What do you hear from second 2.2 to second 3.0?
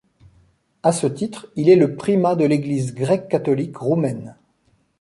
de l'Église